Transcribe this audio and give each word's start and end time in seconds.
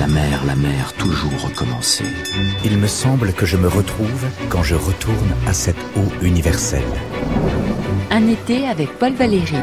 La 0.00 0.06
mer, 0.06 0.46
la 0.46 0.56
mer, 0.56 0.94
toujours 0.94 1.42
recommencer. 1.42 2.06
Il 2.64 2.78
me 2.78 2.86
semble 2.86 3.34
que 3.34 3.44
je 3.44 3.58
me 3.58 3.68
retrouve 3.68 4.24
quand 4.48 4.62
je 4.62 4.74
retourne 4.74 5.34
à 5.46 5.52
cette 5.52 5.76
eau 5.94 6.10
universelle. 6.22 6.90
Un 8.10 8.26
été 8.26 8.66
avec 8.66 8.98
Paul 8.98 9.12
Valéry. 9.12 9.58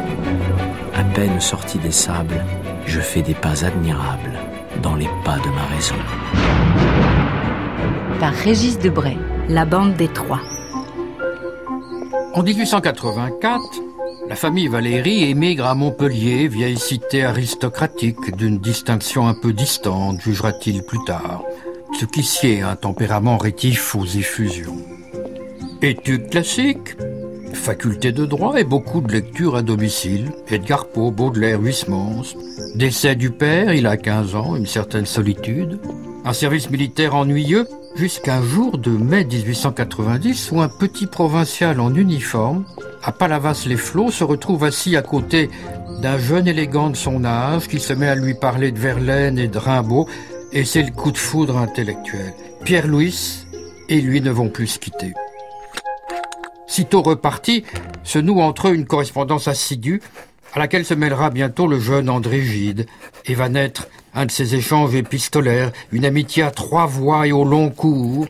À 0.93 1.03
peine 1.03 1.41
sorti 1.41 1.79
des 1.79 1.91
sables, 1.91 2.45
je 2.85 2.99
fais 2.99 3.23
des 3.23 3.33
pas 3.33 3.65
admirables 3.65 4.37
dans 4.83 4.95
les 4.95 5.09
pas 5.25 5.39
de 5.39 5.49
ma 5.49 5.65
raison. 5.75 5.95
Par 8.19 8.33
Régis 8.33 8.77
Debray. 8.77 9.17
La 9.49 9.65
bande 9.65 9.95
des 9.95 10.07
trois. 10.07 10.41
En 12.35 12.43
1884, 12.43 13.86
la 14.29 14.35
famille 14.35 14.67
Valéry 14.67 15.23
émigre 15.23 15.65
à 15.65 15.75
Montpellier, 15.75 16.47
vieille 16.47 16.77
cité 16.77 17.23
aristocratique 17.23 18.35
d'une 18.35 18.59
distinction 18.59 19.27
un 19.27 19.33
peu 19.33 19.53
distante, 19.53 20.21
jugera-t-il 20.21 20.83
plus 20.83 21.03
tard, 21.05 21.43
ce 21.97 22.05
qui 22.05 22.23
sied 22.23 22.61
un 22.61 22.75
tempérament 22.75 23.37
rétif 23.37 23.95
aux 23.95 24.05
effusions. 24.05 24.77
Études 25.81 26.29
classiques, 26.29 26.97
faculté 27.53 28.11
de 28.11 28.25
droit 28.25 28.59
et 28.59 28.63
beaucoup 28.63 29.01
de 29.01 29.11
lectures 29.11 29.55
à 29.55 29.61
domicile. 29.61 30.31
Edgar 30.49 30.87
Poe, 30.87 31.11
Baudelaire, 31.11 31.61
Huysmans. 31.61 32.23
Décès 32.75 33.15
du 33.15 33.31
père, 33.31 33.73
il 33.73 33.87
a 33.87 33.97
15 33.97 34.35
ans, 34.35 34.55
une 34.55 34.65
certaine 34.65 35.05
solitude. 35.05 35.79
Un 36.25 36.33
service 36.33 36.69
militaire 36.69 37.15
ennuyeux, 37.15 37.67
jusqu'à 37.95 38.37
un 38.37 38.43
jour 38.43 38.77
de 38.77 38.91
mai 38.91 39.23
1890 39.23 40.51
où 40.51 40.61
un 40.61 40.69
petit 40.69 41.07
provincial 41.07 41.79
en 41.79 41.93
uniforme, 41.95 42.65
à 43.03 43.11
Palavas-les-Flots, 43.11 44.11
se 44.11 44.23
retrouve 44.23 44.65
assis 44.65 44.97
à 44.97 45.01
côté 45.01 45.49
d'un 46.01 46.17
jeune 46.17 46.47
élégant 46.47 46.89
de 46.89 46.95
son 46.95 47.23
âge 47.23 47.67
qui 47.67 47.79
se 47.79 47.93
met 47.93 48.07
à 48.07 48.15
lui 48.15 48.33
parler 48.33 48.71
de 48.71 48.79
Verlaine 48.79 49.39
et 49.39 49.47
de 49.47 49.57
Rimbaud, 49.57 50.07
et 50.51 50.65
c'est 50.65 50.83
le 50.83 50.91
coup 50.91 51.11
de 51.11 51.17
foudre 51.17 51.57
intellectuel. 51.57 52.33
Pierre-Louis 52.63 53.45
et 53.89 54.01
lui 54.01 54.21
ne 54.21 54.31
vont 54.31 54.49
plus 54.49 54.67
se 54.67 54.79
quitter. 54.79 55.13
Sitôt 56.67 57.01
reparti, 57.01 57.63
se 58.03 58.19
noue 58.19 58.41
entre 58.41 58.67
eux 58.67 58.75
une 58.75 58.85
correspondance 58.85 59.47
assidue 59.47 60.01
à 60.53 60.59
laquelle 60.59 60.85
se 60.85 60.93
mêlera 60.93 61.29
bientôt 61.29 61.67
le 61.67 61.79
jeune 61.79 62.09
André 62.09 62.41
Gide, 62.41 62.85
et 63.25 63.35
va 63.35 63.49
naître 63.49 63.87
un 64.13 64.25
de 64.25 64.31
ces 64.31 64.55
échanges 64.55 64.95
épistolaires, 64.95 65.71
une 65.91 66.05
amitié 66.05 66.43
à 66.43 66.51
trois 66.51 66.85
voix 66.85 67.27
et 67.27 67.31
au 67.31 67.43
long 67.43 67.69
cours, 67.69 68.27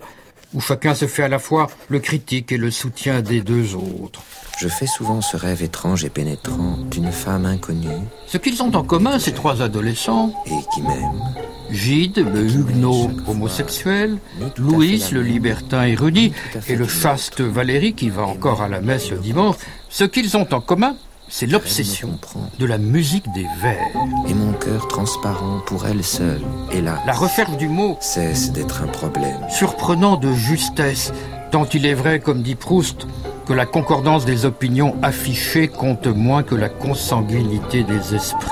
où 0.53 0.61
chacun 0.61 0.95
se 0.95 1.05
fait 1.07 1.23
à 1.23 1.27
la 1.27 1.39
fois 1.39 1.67
le 1.89 1.99
critique 1.99 2.51
et 2.51 2.57
le 2.57 2.71
soutien 2.71 3.21
des 3.21 3.41
deux 3.41 3.75
autres. 3.75 4.21
Je 4.57 4.67
fais 4.67 4.87
souvent 4.87 5.21
ce 5.21 5.37
rêve 5.37 5.61
étrange 5.61 6.03
et 6.03 6.09
pénétrant 6.09 6.77
d'une 6.89 7.11
femme 7.11 7.45
inconnue. 7.45 7.87
Ce 8.25 8.37
qu'ils 8.37 8.63
ont 8.63 8.75
en 8.75 8.83
commun, 8.83 9.19
ces 9.19 9.33
trois 9.33 9.61
adolescents, 9.61 10.33
et 10.47 10.73
qui 10.73 10.81
m'aime. 10.81 11.21
Gide, 11.69 12.25
le 12.33 12.43
huguenot 12.43 13.11
homosexuel, 13.27 14.17
Louis, 14.57 15.03
le 15.11 15.21
libertin 15.21 15.83
érudit, 15.83 16.33
et 16.67 16.75
le 16.75 16.87
chaste 16.87 17.41
Valérie 17.41 17.93
qui 17.93 18.09
va 18.09 18.23
encore 18.23 18.61
à 18.61 18.67
la 18.67 18.81
messe 18.81 19.11
le 19.11 19.17
dimanche, 19.17 19.57
ce 19.89 20.05
qu'ils 20.05 20.35
ont 20.37 20.47
en 20.51 20.61
commun, 20.61 20.95
c'est 21.29 21.45
l'obsession 21.45 22.17
de 22.59 22.65
la 22.65 22.77
musique 22.77 23.31
des 23.33 23.45
vers. 23.61 23.87
Et 24.27 24.33
mon 24.33 24.53
cœur 24.53 24.87
transparent 24.87 25.59
pour 25.65 25.85
elle 25.85 26.03
seule 26.03 26.41
est 26.71 26.81
là. 26.81 27.01
La 27.05 27.13
recherche 27.13 27.57
du 27.57 27.67
mot 27.67 27.97
cesse 27.99 28.51
d'être 28.51 28.81
un 28.81 28.87
problème. 28.87 29.37
Surprenant 29.49 30.17
de 30.17 30.33
justesse, 30.33 31.11
tant 31.51 31.65
il 31.65 31.85
est 31.85 31.93
vrai, 31.93 32.19
comme 32.19 32.41
dit 32.41 32.55
Proust, 32.55 33.07
que 33.45 33.53
la 33.53 33.65
concordance 33.65 34.25
des 34.25 34.45
opinions 34.45 34.95
affichées 35.01 35.67
compte 35.67 36.07
moins 36.07 36.43
que 36.43 36.55
la 36.55 36.69
consanguinité 36.69 37.83
des 37.83 38.15
esprits. 38.15 38.51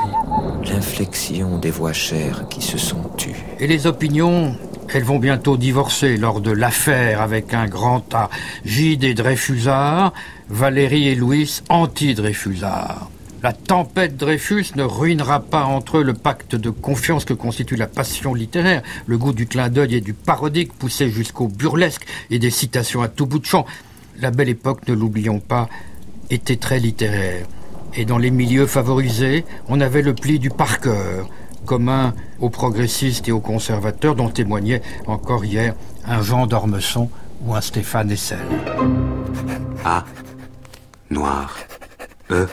L'inflexion 0.65 1.57
des 1.57 1.71
voix 1.71 1.93
chères 1.93 2.47
qui 2.49 2.61
se 2.61 2.77
sont 2.77 3.09
tues. 3.17 3.45
Et 3.59 3.67
les 3.67 3.87
opinions, 3.87 4.55
elles 4.93 5.03
vont 5.03 5.19
bientôt 5.19 5.57
divorcer 5.57 6.17
lors 6.17 6.41
de 6.41 6.51
l'affaire 6.51 7.21
avec 7.21 7.53
un 7.53 7.67
grand 7.67 8.13
A. 8.13 8.29
Gide 8.63 9.03
et 9.03 9.13
Dreyfusard, 9.13 10.13
Valérie 10.49 11.07
et 11.07 11.15
Louis 11.15 11.61
anti-Dreyfusard. 11.69 13.09
La 13.45 13.53
tempête 13.53 14.17
Dreyfus 14.17 14.71
ne 14.75 14.83
ruinera 14.83 15.39
pas 15.39 15.65
entre 15.65 15.97
eux 15.97 16.03
le 16.03 16.13
pacte 16.13 16.55
de 16.55 16.69
confiance 16.69 17.25
que 17.25 17.33
constitue 17.33 17.75
la 17.75 17.85
passion 17.85 18.33
littéraire, 18.33 18.81
le 19.05 19.17
goût 19.17 19.33
du 19.33 19.45
clin 19.45 19.69
d'œil 19.69 19.95
et 19.95 20.01
du 20.01 20.13
parodique 20.13 20.73
poussé 20.73 21.09
jusqu'au 21.09 21.47
burlesque 21.47 22.07
et 22.31 22.39
des 22.39 22.49
citations 22.49 23.01
à 23.01 23.07
tout 23.07 23.27
bout 23.27 23.39
de 23.39 23.45
champ. 23.45 23.65
La 24.19 24.31
belle 24.31 24.49
époque, 24.49 24.87
ne 24.87 24.93
l'oublions 24.93 25.39
pas, 25.39 25.69
était 26.29 26.55
très 26.55 26.79
littéraire. 26.79 27.45
Et 27.93 28.05
dans 28.05 28.17
les 28.17 28.31
milieux 28.31 28.67
favorisés, 28.67 29.45
on 29.67 29.79
avait 29.79 30.01
le 30.01 30.15
pli 30.15 30.39
du 30.39 30.49
par 30.49 30.77
commun 31.65 32.13
aux 32.39 32.49
progressistes 32.49 33.27
et 33.27 33.31
aux 33.31 33.39
conservateurs, 33.39 34.15
dont 34.15 34.29
témoignait 34.29 34.81
encore 35.07 35.45
hier 35.45 35.75
un 36.07 36.21
Jean 36.21 36.47
d'Ormesson 36.47 37.09
ou 37.45 37.53
un 37.53 37.61
Stéphane 37.61 38.11
Essel. 38.11 38.39
A. 39.83 40.03
Noir. 41.09 41.55
E. 42.31 42.47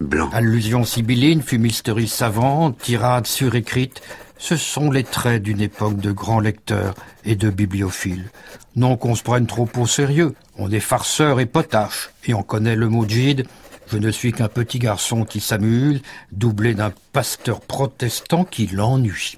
Blanc. 0.00 0.30
Allusions 0.32 0.84
sibylline, 0.84 1.42
fumisterie 1.42 2.08
savante, 2.08 2.78
tirades 2.78 3.26
surécrites, 3.26 4.00
ce 4.38 4.56
sont 4.56 4.90
les 4.90 5.04
traits 5.04 5.42
d'une 5.42 5.60
époque 5.60 5.98
de 5.98 6.10
grands 6.10 6.40
lecteurs 6.40 6.94
et 7.26 7.36
de 7.36 7.50
bibliophiles. 7.50 8.30
Non 8.76 8.96
qu'on 8.96 9.14
se 9.14 9.22
prenne 9.22 9.46
trop 9.46 9.68
au 9.76 9.86
sérieux, 9.86 10.34
on 10.56 10.70
est 10.70 10.80
farceur 10.80 11.38
et 11.40 11.46
potache, 11.46 12.10
et 12.26 12.32
on 12.32 12.42
connaît 12.42 12.76
le 12.76 12.88
mot 12.88 13.06
gide, 13.06 13.46
je 13.92 13.98
ne 13.98 14.10
suis 14.10 14.32
qu'un 14.32 14.48
petit 14.48 14.78
garçon 14.78 15.24
qui 15.24 15.40
s'amuse, 15.40 16.00
doublé 16.32 16.74
d'un 16.74 16.92
pasteur 17.12 17.60
protestant 17.60 18.44
qui 18.44 18.68
l'ennuie. 18.68 19.34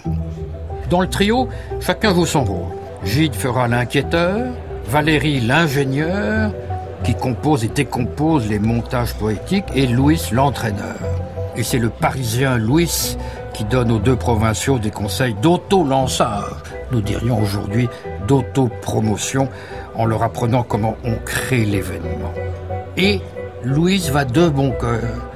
Dans 0.91 1.01
le 1.01 1.09
trio, 1.09 1.49
chacun 1.81 2.15
joue 2.15 2.27
son 2.27 2.45
rôle. 2.45 2.77
Gide 3.05 3.35
fera 3.35 3.67
l'inquiéteur, 3.67 4.55
Valérie 4.87 5.41
l'ingénieur, 5.41 6.53
qui 7.05 7.15
compose 7.15 7.65
et 7.65 7.69
décompose 7.69 8.49
les 8.49 8.59
montages 8.59 9.15
poétiques, 9.15 9.65
et 9.75 9.87
Louis 9.87 10.21
l'entraîneur. 10.33 10.97
Et 11.57 11.63
c'est 11.63 11.79
le 11.79 11.91
Parisien 11.91 12.57
Louis 12.57 13.17
qui 13.53 13.65
donne 13.65 13.93
aux 13.93 13.99
deux 13.99 14.17
provinciaux 14.17 14.79
des 14.79 14.91
conseils 14.91 15.35
d'auto-lançage, 15.35 16.63
nous 16.91 17.01
dirions 17.01 17.41
aujourd'hui 17.41 17.89
d'auto-promotion, 18.27 19.49
en 19.95 20.07
leur 20.07 20.23
apprenant 20.23 20.63
comment 20.63 20.97
on 21.05 21.17
crée 21.25 21.65
l'événement. 21.65 22.33
Et 22.97 23.21
Louise 23.63 24.11
va 24.11 24.25
de 24.25 24.49
bon 24.49 24.71
cœur 24.73 25.29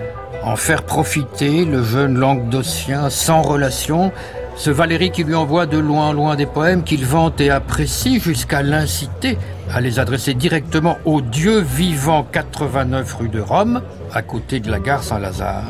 en 0.42 0.56
faire 0.56 0.84
profiter 0.84 1.64
le 1.64 1.82
jeune 1.82 2.16
languedocien 2.16 3.10
sans 3.10 3.42
relation, 3.42 4.12
ce 4.56 4.70
Valérie 4.70 5.10
qui 5.10 5.22
lui 5.22 5.34
envoie 5.34 5.66
de 5.66 5.78
loin 5.78 6.12
loin 6.12 6.34
des 6.34 6.46
poèmes 6.46 6.82
qu'il 6.82 7.04
vante 7.04 7.40
et 7.40 7.50
apprécie 7.50 8.20
jusqu'à 8.20 8.62
l'inciter 8.62 9.36
à 9.70 9.80
les 9.80 9.98
adresser 9.98 10.34
directement 10.34 10.96
au 11.04 11.20
Dieu 11.20 11.60
vivant 11.60 12.24
89 12.24 13.14
rue 13.14 13.28
de 13.28 13.40
Rome, 13.40 13.82
à 14.12 14.22
côté 14.22 14.60
de 14.60 14.70
la 14.70 14.78
gare 14.78 15.04
Saint-Lazare. 15.04 15.64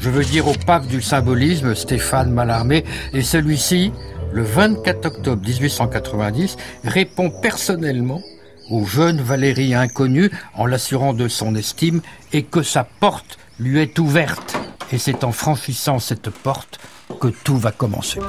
Je 0.00 0.10
veux 0.10 0.24
dire 0.24 0.48
au 0.48 0.54
pape 0.66 0.86
du 0.86 1.02
symbolisme, 1.02 1.74
Stéphane 1.74 2.30
Mallarmé, 2.30 2.84
et 3.12 3.22
celui-ci, 3.22 3.92
le 4.32 4.42
24 4.42 5.06
octobre 5.06 5.42
1890, 5.46 6.56
répond 6.84 7.30
personnellement 7.30 8.22
au 8.70 8.84
jeune 8.84 9.20
Valérie 9.20 9.74
inconnu 9.74 10.30
en 10.54 10.66
l'assurant 10.66 11.12
de 11.12 11.28
son 11.28 11.54
estime 11.54 12.00
et 12.32 12.42
que 12.42 12.62
sa 12.62 12.84
porte 12.84 13.38
lui 13.58 13.80
est 13.80 13.98
ouverte. 13.98 14.56
Et 14.92 14.98
c'est 14.98 15.24
en 15.24 15.32
franchissant 15.32 15.98
cette 15.98 16.30
porte 16.30 16.78
que 17.20 17.28
tout 17.28 17.56
va 17.56 17.72
commencer. 17.72 18.20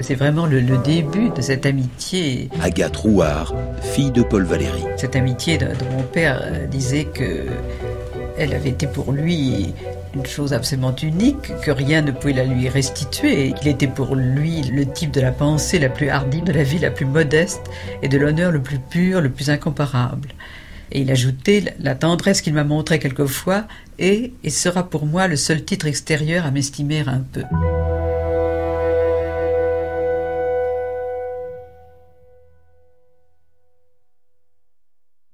C'est 0.00 0.14
vraiment 0.14 0.46
le, 0.46 0.60
le, 0.60 0.78
début 0.78 1.30
de 1.30 1.40
cette 1.40 1.66
amitié. 1.66 2.48
Agathe 2.62 2.96
Rouard, 2.96 3.54
fille 3.82 4.10
de 4.10 4.22
Paul 4.22 4.44
Valéry. 4.44 4.84
Cette 4.96 5.16
amitié 5.16 5.58
dont 5.58 5.66
mon 5.96 6.02
père 6.02 6.40
euh, 6.42 6.66
disait 6.66 7.04
que 7.04 7.46
elle 8.38 8.52
avait 8.54 8.70
été 8.70 8.86
pour 8.86 9.12
lui 9.12 9.72
une 10.14 10.26
chose 10.26 10.52
absolument 10.52 10.94
unique, 10.96 11.52
que 11.62 11.70
rien 11.70 12.02
ne 12.02 12.10
pouvait 12.10 12.32
la 12.32 12.44
lui 12.44 12.68
restituer. 12.68 13.54
Il 13.62 13.68
était 13.68 13.86
pour 13.86 14.14
lui 14.14 14.62
le 14.62 14.86
type 14.86 15.10
de 15.10 15.20
la 15.20 15.32
pensée 15.32 15.78
la 15.78 15.88
plus 15.88 16.08
hardie, 16.08 16.42
de 16.42 16.52
la 16.52 16.62
vie 16.62 16.78
la 16.78 16.90
plus 16.90 17.06
modeste 17.06 17.62
et 18.02 18.08
de 18.08 18.18
l'honneur 18.18 18.50
le 18.50 18.60
plus 18.60 18.78
pur, 18.78 19.20
le 19.20 19.30
plus 19.30 19.50
incomparable. 19.50 20.28
Et 20.92 21.00
il 21.00 21.10
ajoutait 21.10 21.74
la 21.80 21.94
tendresse 21.94 22.40
qu'il 22.40 22.54
m'a 22.54 22.64
montrée 22.64 22.98
quelquefois 22.98 23.66
est 23.98 24.32
et 24.44 24.50
sera 24.50 24.88
pour 24.88 25.06
moi 25.06 25.26
le 25.26 25.36
seul 25.36 25.64
titre 25.64 25.86
extérieur 25.86 26.46
à 26.46 26.50
m'estimer 26.50 27.00
un 27.06 27.24
peu. 27.32 27.42